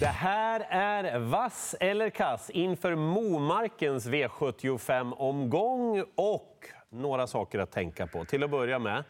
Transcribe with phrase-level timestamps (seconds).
[0.00, 8.24] Det här är Vass eller kass inför Momarkens V75-omgång och några saker att tänka på.
[8.24, 9.04] Till att börja med,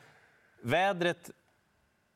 [0.63, 1.31] vädret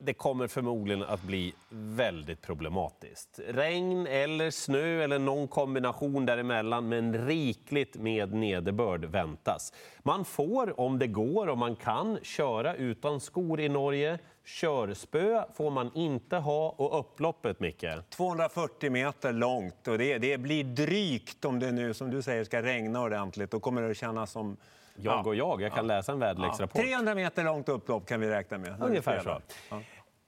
[0.02, 3.40] det kommer förmodligen att bli väldigt problematiskt.
[3.48, 9.72] Regn eller snö eller någon kombination däremellan, men rikligt med nederbörd väntas.
[10.02, 14.18] Man får, om det går och man kan, köra utan skor i Norge.
[14.44, 17.84] Körspö får man inte ha och upploppet, Micke?
[18.08, 22.62] 240 meter långt och det, det blir drygt om det nu, som du säger, ska
[22.62, 23.50] regna ordentligt.
[23.50, 24.56] Då kommer det att kännas som
[25.04, 25.62] jag och jag.
[25.62, 25.96] Jag kan ja.
[25.96, 26.82] läsa en väderleksrapport.
[26.82, 28.82] 300 meter långt upplopp kan vi räkna med.
[28.82, 29.40] Ungefär så.
[29.70, 29.80] Ja.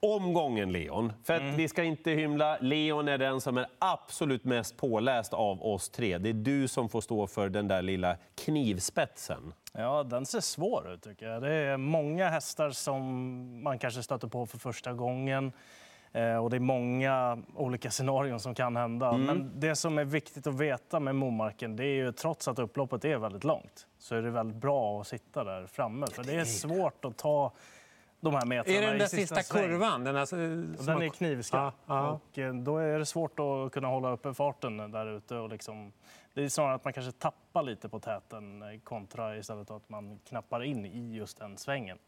[0.06, 1.12] Omgången Leon.
[1.24, 1.56] För mm.
[1.56, 2.58] vi ska inte hymla.
[2.60, 6.18] Leon är den som är absolut mest påläst av oss tre.
[6.18, 9.52] Det är du som får stå för den där lilla knivspetsen.
[9.72, 11.42] Ja, den ser svår ut tycker jag.
[11.42, 15.52] Det är många hästar som man kanske stöter på för första gången.
[16.12, 19.08] Eh, och det är många olika scenarion som kan hända.
[19.08, 19.22] Mm.
[19.22, 23.04] Men det som är viktigt att veta med Momarken, det är ju trots att upploppet
[23.04, 26.06] är väldigt långt, så är det väldigt bra att sitta där framme.
[26.06, 27.52] För det är svårt att ta
[28.20, 30.04] de här metrarna Är det den där sista, sista kurvan?
[30.04, 31.74] Den, alltså, den är knivskarp.
[31.86, 32.10] Ja, ja.
[32.10, 35.36] Och eh, då är det svårt att kunna hålla uppe farten där ute.
[35.36, 35.92] Och liksom,
[36.34, 40.18] det är snarare att man kanske tappar lite på täten eh, kontra istället att man
[40.28, 41.98] knappar in i just den svängen.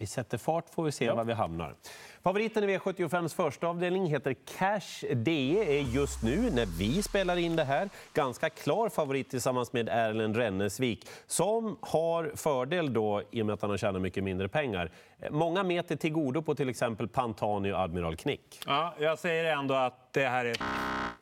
[0.00, 1.14] Vi sätter fart får vi se ja.
[1.14, 1.74] var vi hamnar.
[2.22, 7.56] Favoriten i V75s första avdelning heter Cash DE är just nu, när vi spelar in
[7.56, 13.46] det här, ganska klar favorit tillsammans med Erlend Rennesvik som har fördel då i och
[13.46, 14.90] med att han har tjänat mycket mindre pengar.
[15.30, 18.60] Många meter till godo på till exempel Pantani och Admiral Knick.
[18.66, 20.56] Ja, jag säger ändå att det här är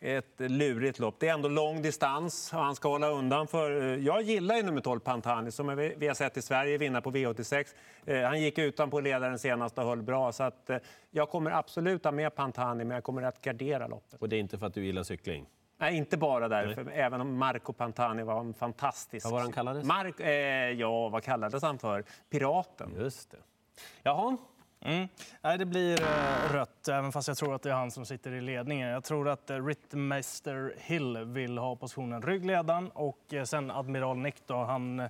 [0.01, 1.15] ett lurigt lopp.
[1.19, 3.97] Det är ändå lång distans och han ska hålla undan för...
[3.97, 7.67] Jag gillar ju nummer 12 Pantani som vi har sett i Sverige vinna på V86.
[8.05, 10.33] Eh, han gick utan på ledaren senast och höll bra.
[10.33, 10.79] Så att eh,
[11.11, 14.21] jag kommer absolut ha med Pantani, men jag kommer att gardera loppet.
[14.21, 15.47] Och det är inte för att du gillar cykling?
[15.79, 16.91] Nej, inte bara därför.
[16.91, 19.27] Även om Marco Pantani var en fantastisk...
[19.27, 19.85] Vad var han kallades?
[19.85, 20.31] Mark, eh,
[20.71, 22.05] ja, vad kallades han för?
[22.31, 22.95] Piraten.
[22.99, 23.39] Just det.
[24.03, 24.37] Jaha,
[24.87, 25.09] Mm.
[25.43, 28.33] Nej, det blir eh, rött, även fast jag tror att det är han som sitter
[28.33, 28.89] i ledningen.
[28.89, 34.47] Jag tror att eh, Rittmeister Hill vill ha positionen ryggledaren och eh, sen Admiral Nick
[34.47, 35.09] då, han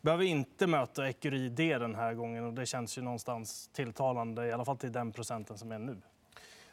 [0.00, 4.52] behöver inte möta Ecurie D den här gången och det känns ju någonstans tilltalande, i
[4.52, 5.96] alla fall till den procenten som är nu.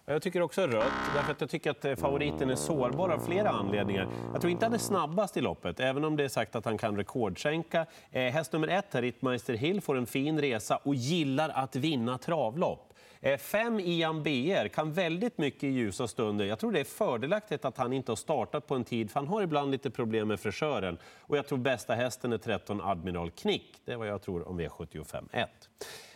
[0.08, 3.50] Jag tycker också rött, därför att jag tycker att eh, favoriten är sårbar av flera
[3.50, 4.08] anledningar.
[4.32, 6.78] Jag tror inte han är snabbast i loppet, även om det är sagt att han
[6.78, 7.86] kan rekordsänka.
[8.12, 12.94] Eh, häst nummer ett, Rittmeister Hill, får en fin resa och gillar att vinna travlopp.
[13.20, 16.46] Eh, fem Ian BR kan väldigt mycket i ljusa stunder.
[16.46, 19.28] Jag tror det är fördelaktigt att han inte har startat på en tid, för han
[19.28, 20.98] har ibland lite problem med fräschören.
[21.22, 23.82] Och jag tror bästa hästen är 13 Admiral Knick.
[23.86, 25.50] Det är vad jag tror om V75 1.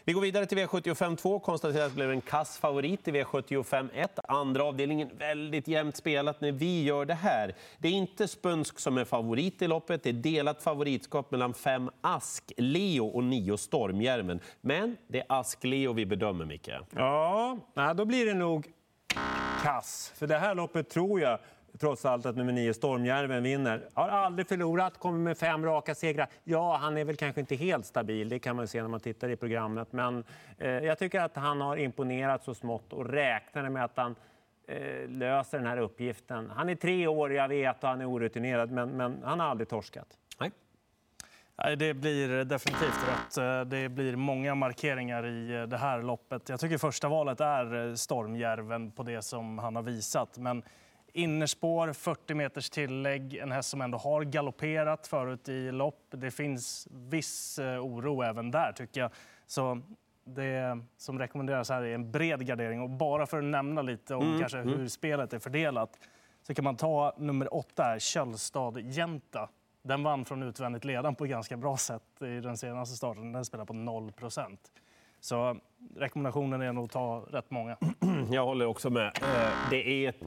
[0.04, 1.40] Vi går vidare till V75 2.
[1.40, 4.20] Konstaterar att det blev en kass favorit i V75 1.
[4.24, 7.56] Andra avdelningen väldigt jämnt spelat när vi gör det här.
[7.78, 10.04] Det är inte Spunsk som är favorit i loppet.
[10.04, 14.40] Det är delat favoritskap mellan fem Ask-Leo och nio Stormjärven.
[14.62, 16.70] Men det är Ask-Leo vi bedömer, Micke.
[16.96, 17.58] Ja,
[17.96, 18.68] då blir det nog
[19.64, 20.14] kass.
[20.16, 21.40] För det här loppet tror jag
[21.79, 23.90] trots allt att nummer 9 Stormjärven vinner.
[23.94, 26.28] Har aldrig förlorat, kommer med fem raka segrar.
[26.44, 29.29] Ja, han är väl kanske inte helt stabil, det kan man se när man tittar
[29.29, 29.94] i programmet.
[29.94, 30.23] Men
[30.57, 34.16] eh, jag tycker att han har imponerat så smått och räknar med att han
[34.67, 36.51] eh, löser den här uppgiften.
[36.56, 39.69] Han är tre år, jag vet, och han är orutinerad, men, men han har aldrig
[39.69, 40.07] torskat.
[40.40, 40.51] Nej.
[41.78, 43.69] Det blir definitivt rött.
[43.69, 46.50] Det blir många markeringar i det här loppet.
[46.50, 50.38] Jag tycker första valet är Stormjärven på det som han har visat.
[50.38, 50.63] Men
[51.14, 56.06] Innerspår, 40 meters tillägg, en häst som ändå har galopperat förut i lopp.
[56.09, 59.12] Det finns viss eh, oro även där, tycker jag.
[59.47, 59.81] Så
[60.24, 62.81] det som rekommenderas här är en bred gardering.
[62.81, 64.40] Och bara för att nämna lite om mm.
[64.40, 64.90] kanske hur mm.
[64.90, 66.00] spelet är fördelat
[66.44, 69.50] så kan man ta nummer åtta, här, Köllstad Jänta.
[69.81, 73.31] Den vann från utvändigt ledan på ett ganska bra sätt i den senaste starten.
[73.31, 74.72] Den spelar på 0 procent.
[75.22, 75.57] Så
[75.96, 77.78] rekommendationen är nog att ta rätt många.
[78.31, 79.08] Jag håller också med.
[79.08, 80.22] Eh, det är ett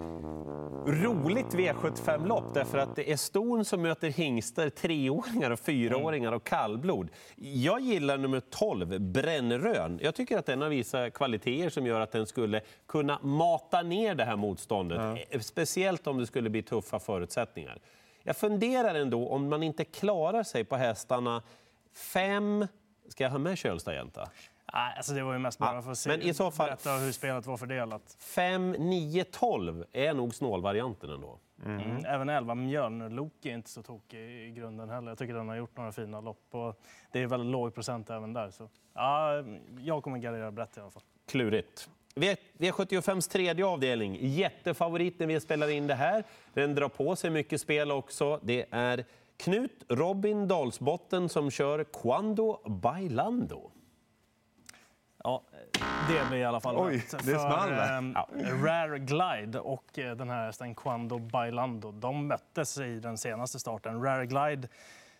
[0.86, 7.08] roligt V75-lopp därför att det är ston som möter hingstar, treåringar och fyraåringar och kallblod.
[7.36, 9.98] Jag gillar nummer 12, Brännrön.
[10.02, 14.14] Jag tycker att den har visat kvaliteter som gör att den skulle kunna mata ner
[14.14, 14.98] det här motståndet.
[14.98, 15.18] Ja.
[15.30, 17.78] Eh, speciellt om det skulle bli tuffa förutsättningar.
[18.22, 21.42] Jag funderar ändå om man inte klarar sig på hästarna
[21.94, 22.66] 5...
[23.08, 24.20] Ska jag ha med Kölstad-Jänta?
[24.20, 26.90] Nej, alltså det var ju mest bara för att se, men i så fall, berätta
[26.96, 28.16] hur spelet var fördelat.
[28.20, 31.38] 5, 9, 12 är nog snålvarianten ändå.
[31.64, 31.80] Mm.
[31.80, 32.04] Mm.
[32.04, 35.10] Även 11 Mjölnlok är inte så tokig i grunden heller.
[35.10, 36.46] Jag tycker den har gjort några fina lopp.
[36.50, 36.80] Och
[37.12, 38.50] det är väldigt låg procent även där.
[38.50, 39.44] Så, ja,
[39.80, 41.02] jag kommer gardera brett i alla fall.
[41.30, 41.88] Klurigt.
[42.14, 44.18] V- V75s tredje avdelning.
[44.20, 46.24] Jättefavorit när vi spelar in det här.
[46.54, 48.40] Den drar på sig mycket spel också.
[48.42, 49.04] Det är
[49.36, 53.70] Knut Robin Dalsbotten som kör Quando Bailando.
[55.24, 55.42] Ja,
[56.08, 57.10] det blir i alla fall Oj, rätt.
[57.10, 57.98] det För, small där.
[57.98, 58.16] ehm,
[58.64, 64.02] Rare Glide och eh, den här hästen Quando Bailando, de möttes i den senaste starten.
[64.02, 64.68] Rare Glide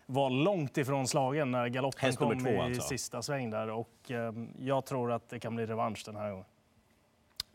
[0.06, 2.88] var långt ifrån slagen när galoppen kom två, i alltså.
[2.88, 3.70] sista sväng där.
[3.70, 6.44] Och, ehm, jag tror att det kan bli revansch den här gången.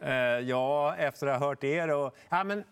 [0.02, 0.14] Eh,
[0.50, 1.90] ja, efter att ha hört er.
[1.96, 2.64] Och, ja, men,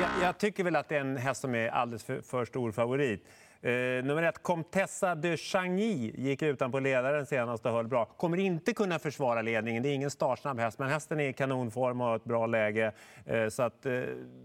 [0.00, 2.72] jag, jag tycker väl att det är en häst som är alldeles för, för stor
[2.72, 3.24] favorit.
[3.62, 8.04] Eh, nummer ett, Comtessa de Changy gick utan på ledaren senast och höll bra.
[8.04, 9.82] Kommer inte kunna försvara ledningen.
[9.82, 12.92] Det är ingen startsnabb häst, men hästen är i kanonform och har ett bra läge.
[13.26, 14.00] Eh, så att, eh,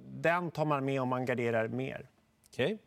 [0.07, 2.09] den tar man med om man garderar mer.
[2.49, 2.77] Okej.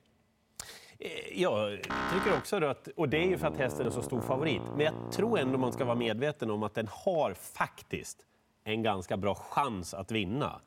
[0.98, 1.78] Eh, jag
[2.14, 2.88] tycker också att...
[2.88, 4.62] och det är ju för att hästen är så stor favorit.
[4.76, 8.18] Men jag tror ändå man ska vara medveten om att den har faktiskt
[8.64, 10.60] en ganska bra chans att vinna.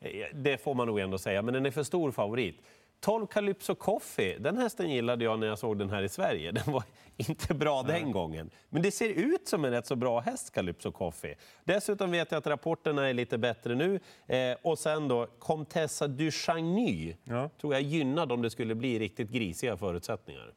[0.00, 2.62] Eh, det får man nog ändå säga, men den är för stor favorit.
[3.00, 6.52] 12 Calypso Coffee, den hästen gillade jag när jag såg den här i Sverige.
[6.52, 6.82] Den var
[7.16, 8.50] inte bra den gången.
[8.68, 11.34] Men det ser ut som en rätt så bra häst, Calypso Coffee.
[11.64, 14.00] Dessutom vet jag att rapporterna är lite bättre nu.
[14.26, 17.50] Eh, och sen då, Comtessa du Chagny Ja.
[17.60, 20.52] tror jag gynnad om det skulle bli riktigt grisiga förutsättningar.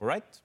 [0.00, 0.42] All right?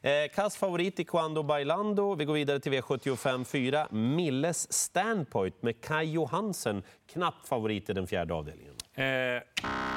[0.00, 2.14] Eh, Kass favorit i Quando Bailando.
[2.14, 3.88] Vi går vidare till V75 4.
[3.90, 6.82] Milles Standpoint med Kai Johansen.
[7.06, 8.74] Knapp favorit i den fjärde avdelningen.
[8.94, 9.42] Eh,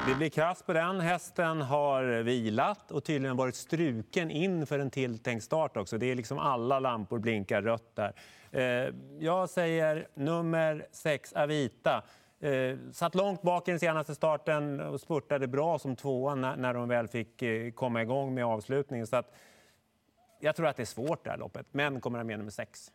[0.08, 1.00] det blir krass på den.
[1.00, 5.98] Hästen har vilat och tydligen varit struken inför en tilltänkt start också.
[5.98, 8.12] Det är liksom alla lampor blinkar rött där.
[8.50, 12.02] Eh, jag säger nummer sex, Avita.
[12.40, 16.74] Eh, satt långt bak i den senaste starten och spurtade bra som tvåa när, när
[16.74, 19.06] de väl fick eh, komma igång med avslutningen.
[19.06, 19.34] Så att,
[20.40, 22.92] jag tror att det är svårt det här loppet, men kommer ha med nummer sex.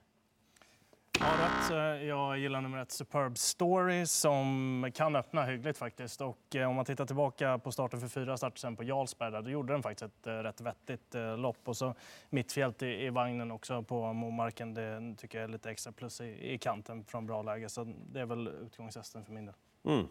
[1.24, 1.72] Ja, rätt.
[1.72, 6.22] Eh, jag gillar nummer ett, Superb Story, som kan öppna hyggligt faktiskt.
[6.22, 9.42] Och eh, om man tittar tillbaka på starten för fyra starter sen på Jarlsberg, där,
[9.42, 11.68] då gjorde den faktiskt ett eh, rätt vettigt lopp.
[11.68, 11.96] Och så
[12.30, 16.54] mittfält i, i vagnen också på Momarken, det tycker jag är lite extra plus i,
[16.54, 17.70] i kanten från bra läge.
[17.70, 19.56] Så det är väl utgångshästen för min del.
[19.86, 20.08] Mm.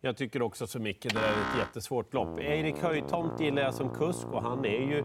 [0.00, 2.40] Jag tycker också så mycket det där är ett jättesvårt lopp.
[2.40, 5.04] Erik Höjtomt gillar jag som kusk och han är ju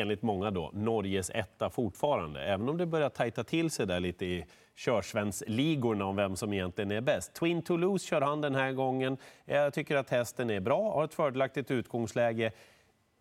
[0.00, 2.44] enligt många då Norges etta fortfarande.
[2.44, 4.44] Även om det börjar tajta till sig där lite i
[4.74, 7.34] körsvensligorna om vem som egentligen är bäst.
[7.34, 9.16] Twin Toulouse kör han den här gången.
[9.44, 12.52] Jag tycker att hästen är bra, har ett fördelaktigt utgångsläge.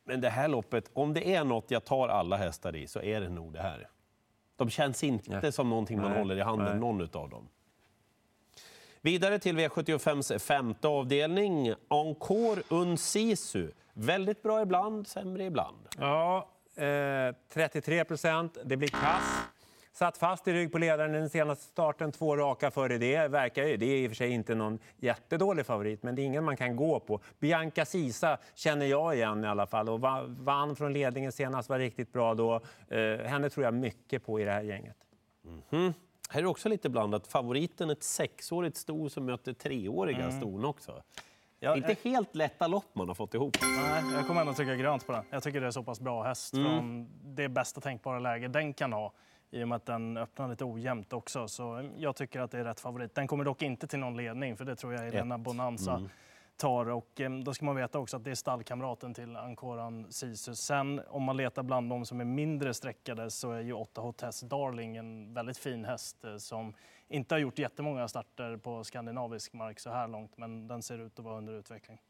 [0.03, 3.21] Men det här loppet, om det är något jag tar alla hästar i så är
[3.21, 3.87] det nog det här.
[4.55, 6.79] De känns inte som någonting man Nej, håller i handen, nej.
[6.79, 7.47] någon av dem.
[9.01, 11.73] Vidare till V75s femte avdelning.
[11.87, 13.71] Encore Un Sisu.
[13.93, 15.77] Väldigt bra ibland, sämre ibland.
[15.97, 18.57] Ja, eh, 33 procent.
[18.65, 19.41] Det blir kass.
[19.93, 23.27] Satt fast i rygg på ledaren i den senaste starten, två raka före det.
[23.27, 26.23] Verkar ju, det är i och för sig inte någon jättedålig favorit, men det är
[26.23, 27.19] ingen man kan gå på.
[27.39, 31.79] Bianca Sisa känner jag igen i alla fall och va- vann från ledningen senast, var
[31.79, 32.55] riktigt bra då.
[32.87, 34.97] Eh, henne tror jag mycket på i det här gänget.
[36.29, 37.27] Här är också lite blandat.
[37.27, 41.03] Favoriten ett sexårigt sto som möter treåriga ston också.
[41.63, 43.57] Ja, inte helt lätta lopp man har fått ihop.
[43.61, 45.23] Nej, jag kommer ändå trycka grönt på den.
[45.29, 48.93] Jag tycker det är så pass bra häst från det bästa tänkbara läge den kan
[48.93, 49.13] ha.
[49.51, 51.47] I och med att den öppnar lite ojämnt också.
[51.47, 53.15] Så jag tycker att det är rätt favorit.
[53.15, 56.01] Den kommer dock inte till någon ledning, för det tror jag Elena Bonanza
[56.57, 56.89] tar.
[56.89, 60.55] Och eh, då ska man veta också att det är stallkamraten till Ankoran Sisu.
[60.55, 64.41] Sen om man letar bland de som är mindre sträckade så är ju 8 Hotess
[64.41, 66.73] Darling en väldigt fin häst eh, som
[67.11, 71.19] inte har gjort jättemånga starter på skandinavisk mark så här långt, men den ser ut
[71.19, 72.01] att vara under utveckling.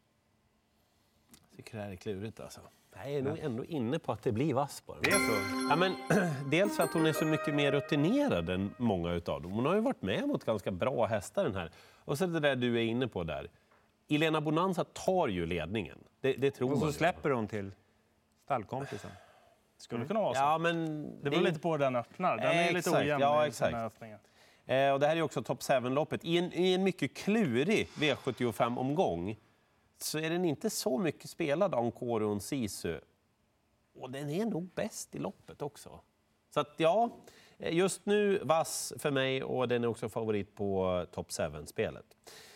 [1.29, 2.61] Jag tycker det här är klurigt alltså.
[2.95, 5.01] Jag är nog ändå inne på att det blir vass på den.
[5.03, 5.67] Det är så?
[5.69, 5.95] Ja, men,
[6.51, 9.51] dels för att hon är så mycket mer rutinerad än många utav dem.
[9.51, 11.71] Hon har ju varit med mot ganska bra hästar den här.
[11.97, 13.49] Och så det där du är inne på där.
[14.09, 15.97] Elena Bonanza tar ju ledningen.
[16.21, 17.71] Det, det tror Och så släpper hon till
[18.43, 19.11] stallkompisen.
[19.77, 20.39] Skulle kunna vara så.
[20.39, 22.37] Ja, men Det beror lite på hur den öppnar.
[22.37, 24.19] Den är lite ojämn ja, i sina öppningar.
[24.65, 26.19] Eh, och det här är också Top 7-loppet.
[26.23, 29.39] I en, I en mycket klurig V75-omgång
[29.97, 32.99] så är den inte så mycket spelad, av och Sisu.
[33.93, 35.99] Och den är nog bäst i loppet också.
[36.53, 37.09] Så att ja,
[37.59, 42.05] eh, just nu vass för mig och den är också favorit på Top 7-spelet.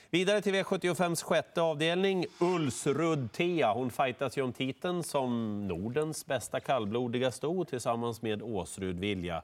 [0.09, 2.25] Vidare till V75s sjätte avdelning.
[2.39, 3.73] Ulsrud Thea.
[3.73, 9.43] Hon fightas ju om titeln som Nordens bästa kallblodiga sto tillsammans med Åsrud Vilja.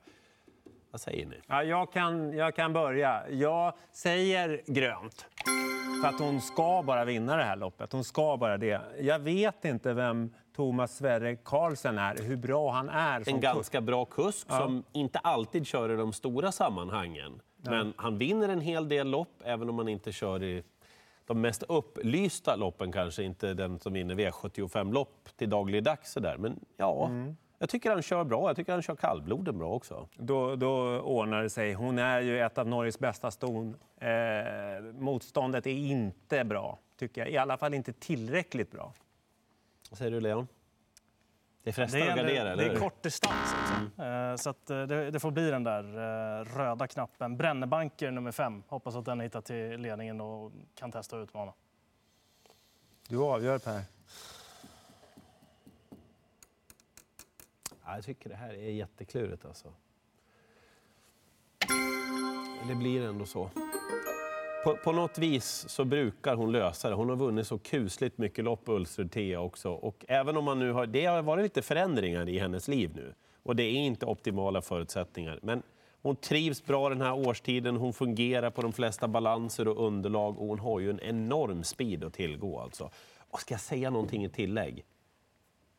[0.91, 1.35] Vad säger ni?
[1.47, 3.29] Ja, jag, kan, jag kan börja.
[3.29, 5.25] Jag säger grönt.
[6.01, 7.91] För att hon ska bara vinna det här loppet.
[7.91, 8.81] Hon ska bara det.
[8.99, 13.41] Jag vet inte vem Thomas Sverre Karlsson är, hur bra han är en kusk.
[13.41, 17.41] ganska bra kusk som inte alltid kör i de stora sammanhangen.
[17.57, 20.63] Men han vinner en hel del lopp, även om han inte kör i
[21.25, 26.11] de mest upplysta loppen kanske, inte den som vinner V75-lopp till dagligdags.
[26.11, 26.37] Sådär.
[26.37, 27.09] Men ja,
[27.61, 28.49] jag tycker han kör bra.
[28.49, 30.07] Jag tycker han kör kallbloden bra också.
[30.15, 31.73] Då, då ordnar det sig.
[31.73, 33.75] Hon är ju ett av Norges bästa ston.
[33.97, 34.09] Eh,
[34.93, 37.29] motståndet är inte bra, tycker jag.
[37.31, 38.93] I alla fall inte tillräckligt bra.
[39.89, 40.47] Vad säger du, Leon?
[41.63, 42.79] Det är Det frestande är, att gardera, det eller är hur?
[42.79, 43.55] kort distans.
[43.61, 44.03] Också.
[44.03, 45.83] Eh, Så att eh, det, det får bli den där
[46.39, 47.37] eh, röda knappen.
[47.37, 48.63] Brännebanker nummer fem.
[48.67, 51.53] Hoppas att den hittar till ledningen och kan testa att utmana.
[53.07, 53.81] Du avgör, Per.
[57.91, 59.67] Ja, jag tycker det här är jätteklurigt alltså.
[62.67, 63.49] Det blir ändå så.
[64.63, 66.95] På, på något vis så brukar hon lösa det.
[66.95, 69.71] Hon har vunnit så kusligt mycket lopp, Ulsrud Thea också.
[69.71, 73.13] Och även om man nu har, det har varit lite förändringar i hennes liv nu.
[73.43, 75.39] Och det är inte optimala förutsättningar.
[75.41, 75.63] Men
[76.01, 77.77] hon trivs bra den här årstiden.
[77.77, 80.39] Hon fungerar på de flesta balanser och underlag.
[80.39, 82.89] Och hon har ju en enorm speed att tillgå alltså.
[83.29, 84.85] Och ska jag säga någonting i tillägg?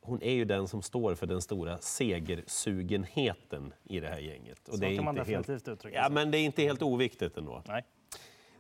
[0.05, 4.69] Hon är ju den som står för den stora segersugenheten i det här gänget.
[4.69, 5.47] Och Så det är kan man inte helt...
[5.47, 7.63] definitivt uttrycka Ja, men det är inte helt oviktigt ändå.
[7.69, 7.85] Nej.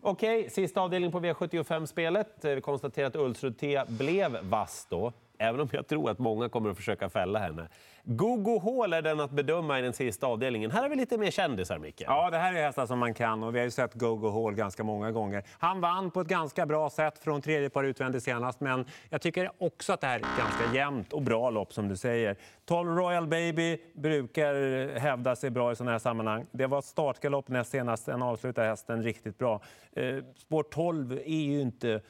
[0.05, 2.45] Okej, sista avdelningen på V75-spelet.
[2.45, 6.49] Eh, Vi konstaterar att Ulsrud T blev vass då, även om jag tror att många
[6.49, 7.69] kommer att försöka fälla henne.
[8.05, 10.71] Gogo Hall är den att bedöma i den sista avdelningen.
[10.71, 12.03] Här har vi lite mer kändisar, Micke.
[12.07, 14.55] Ja, det här är hästar som man kan och vi har ju sett Gogo Hall
[14.55, 15.45] ganska många gånger.
[15.59, 19.51] Han vann på ett ganska bra sätt från tredje par utvändigt senast, men jag tycker
[19.59, 22.37] också att det här är ett ganska jämnt och bra lopp som du säger.
[22.65, 24.55] 12 Royal Baby brukar
[24.99, 26.47] hävda sig bra i sådana här sammanhang.
[26.53, 29.61] Det var startgalopp näst senast, den avslutade hästen riktigt bra.
[29.93, 32.01] Eh, spår 12 är ju inte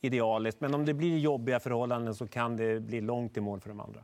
[0.00, 3.68] idealiskt, men om det blir jobbiga förhållanden så kan det bli långt i mål för
[3.68, 4.00] de andra.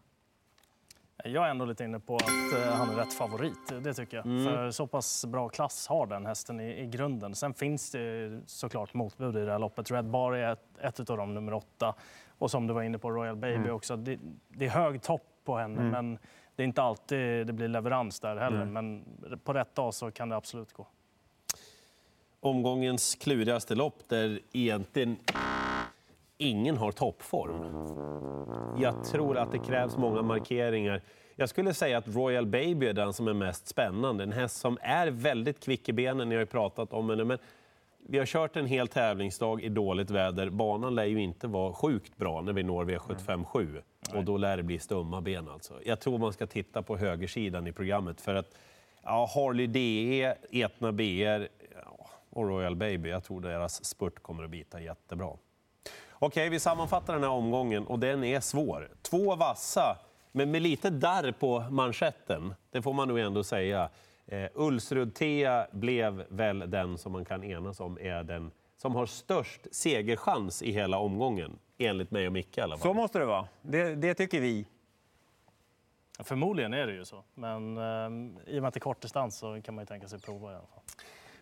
[1.25, 3.73] Jag är ändå lite inne på att eh, han är rätt favorit.
[3.83, 4.25] Det tycker jag.
[4.25, 7.35] För så pass bra klass har den hästen i, i grunden.
[7.35, 9.91] Sen finns det såklart motbud i det här loppet.
[9.91, 11.95] Red Bar är ett, ett av dem, nummer åtta.
[12.39, 13.97] Och som du var inne på, Royal Baby också.
[13.97, 16.19] Det, det är hög topp på henne, men
[16.57, 18.65] det är inte alltid det blir leverans där heller.
[18.65, 19.05] Men
[19.45, 20.87] på rätt dag så kan det absolut gå.
[22.41, 25.17] Omgångens klurigaste lopp där egentligen
[26.39, 27.63] ingen har toppform.
[28.83, 31.03] Jag tror att det krävs många markeringar.
[31.37, 34.25] Jag skulle säga att Royal Baby är den som är mest spännande.
[34.25, 37.25] En häst som är väldigt kvick i benen, ni har ju pratat om henne.
[37.25, 37.39] Men
[38.09, 40.51] vi har kört en hel tävlingsdag i dåligt väder.
[40.51, 43.83] Banan lär ju inte vara sjukt bra när vi når V75
[44.15, 45.75] Och då lär det bli stumma ben alltså.
[45.85, 48.57] Jag tror man ska titta på högersidan i programmet för att
[49.03, 51.49] ja, Harley DE, Etna BR
[51.85, 55.31] ja, och Royal Baby, jag tror deras spurt kommer att bita jättebra.
[56.27, 58.91] Okej, vi sammanfattar den här omgången och den är svår.
[59.03, 59.99] Två vassa,
[60.33, 62.55] men med lite darr på manschetten.
[62.71, 63.91] Det får man nog ändå säga.
[64.27, 69.07] Eh, Ulsrud Thea blev väl den som man kan enas om är den som har
[69.07, 71.59] störst segerchans i hela omgången.
[71.79, 72.83] Enligt mig och Micke i alla fall.
[72.83, 73.49] Så måste det vara.
[73.63, 74.67] Det, det tycker vi.
[76.19, 77.25] Förmodligen är det ju så.
[77.35, 80.21] Men eh, i och med att det är kortdistans så kan man ju tänka sig
[80.21, 80.83] prova i alla fall.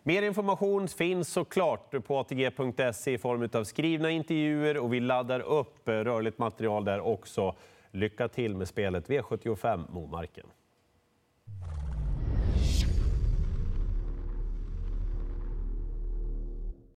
[0.05, 5.87] Mer information finns såklart på ATG.se i form av skrivna intervjuer och vi laddar upp
[5.87, 7.55] rörligt material där också.
[7.91, 10.45] Lycka till med spelet V75 Momarken.